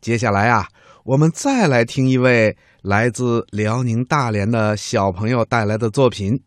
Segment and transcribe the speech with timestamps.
[0.00, 0.68] 接下来啊，
[1.04, 6.42] 我们再来听一位来自辽宁大连的小朋友带来的作品。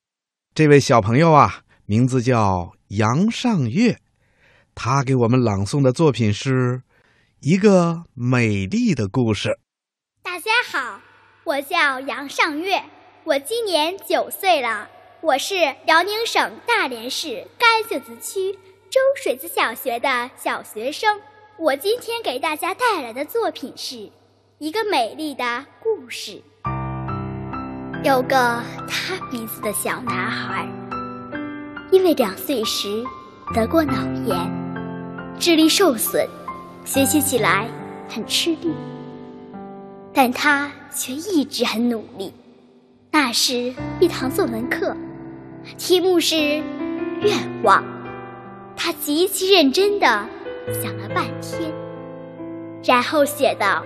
[0.55, 4.00] 这位小朋友啊，名字叫杨尚月，
[4.74, 6.81] 他给我们朗诵的作品是
[7.42, 9.60] 一个美丽的故事。
[10.24, 11.01] 大家好，
[11.44, 12.83] 我叫杨尚月，
[13.26, 14.90] 我今年九岁了，
[15.22, 18.54] 我是辽宁省大连市甘秀子区
[18.90, 21.22] 周水子小学的小学生。
[21.59, 24.09] 我今天给大家带来的作品是
[24.58, 26.41] 一个美丽的故事。
[28.04, 30.68] 有个塌鼻子的小男孩，
[31.91, 33.04] 因为两岁时
[33.54, 33.94] 得过脑
[34.26, 34.36] 炎，
[35.40, 36.27] 智力受损，
[36.86, 37.70] 学习起来
[38.10, 38.74] 很吃力。
[40.12, 42.34] 但他却一直很努力。
[43.12, 44.98] 那是一堂作文课，
[45.77, 46.35] 题目是
[47.22, 47.84] 愿望。
[48.76, 50.05] 他极其认真地
[50.82, 51.43] 想了半天，
[52.86, 53.82] 然后写道：“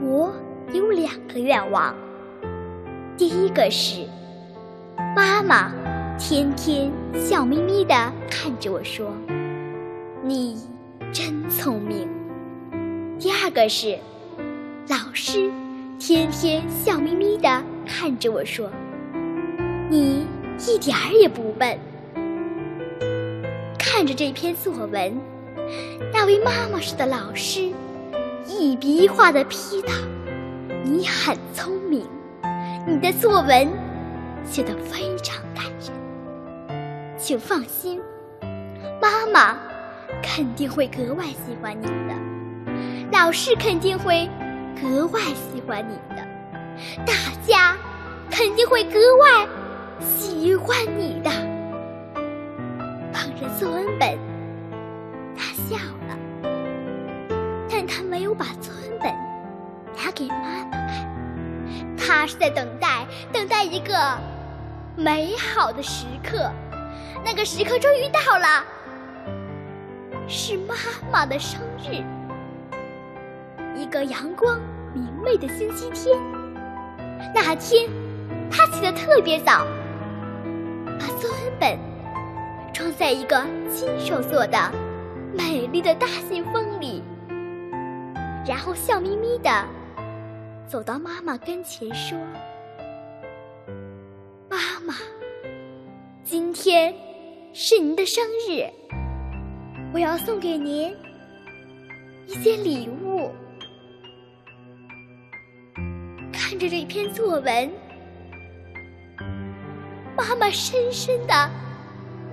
[0.00, 0.32] 我
[0.72, 1.94] 有两个愿望。”
[3.18, 4.06] 第一个是，
[5.16, 5.72] 妈妈
[6.16, 7.94] 天天笑眯眯的
[8.30, 9.12] 看着我说
[10.22, 10.56] ：“你
[11.12, 12.08] 真聪明。”
[13.18, 13.98] 第二个是，
[14.88, 15.50] 老师
[15.98, 18.70] 天天笑眯眯的看着我说
[19.90, 20.26] ：“你
[20.68, 21.76] 一点儿也不笨。”
[23.78, 25.16] 看着这篇作文，
[26.12, 27.72] 那位妈妈似的老师
[28.46, 29.92] 一笔一画的批道
[30.84, 32.06] ：“你很聪明。”
[32.86, 33.66] 你的作文
[34.44, 37.98] 写得非常感人，请放心，
[39.00, 39.56] 妈妈
[40.22, 42.14] 肯定会格外喜欢你的，
[43.10, 44.28] 老师肯定会
[44.78, 46.22] 格外喜欢你的，
[47.06, 47.14] 大
[47.46, 47.74] 家
[48.30, 49.48] 肯定会格外
[50.00, 51.30] 喜欢你的。
[53.14, 54.18] 捧着作文本，
[55.68, 55.76] 笑
[56.08, 56.16] 了，
[57.70, 59.10] 但他没有把作文本
[59.96, 61.06] 拿给妈妈看。
[61.96, 64.18] 他是在等待，等待一个
[64.94, 66.50] 美好的时刻。
[67.24, 68.62] 那个时刻终于到了，
[70.28, 70.74] 是妈
[71.10, 72.04] 妈的生日。
[73.74, 74.60] 一个阳光
[74.92, 76.16] 明媚的星期天，
[77.34, 77.88] 那天
[78.50, 79.66] 他起得特别早，
[81.00, 81.78] 把作文本
[82.72, 83.42] 装在一个
[83.74, 84.58] 亲手做的
[85.36, 87.02] 美丽的大信封里，
[88.46, 89.50] 然后笑眯眯的。
[90.66, 92.18] 走到妈妈跟前说
[94.48, 94.56] ：“妈
[94.86, 94.94] 妈，
[96.22, 96.94] 今天
[97.52, 98.64] 是您的生日，
[99.92, 100.94] 我要送给您
[102.26, 103.30] 一件礼物。”
[106.32, 107.70] 看着这篇作文，
[110.16, 111.50] 妈妈深深的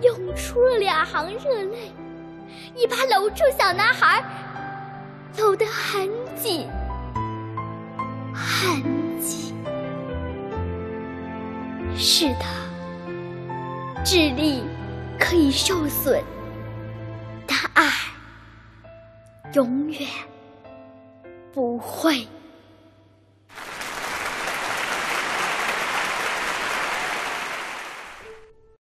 [0.02, 1.92] 涌出了两行热泪，
[2.76, 4.24] 一把搂住小男孩，
[5.38, 6.68] 搂得很紧。
[8.34, 8.82] 很
[9.20, 9.56] 紧。
[11.96, 12.46] 是的，
[14.04, 14.64] 智力
[15.20, 16.24] 可以受损，
[17.46, 17.92] 但爱
[19.54, 20.08] 永远
[21.54, 22.28] 不会。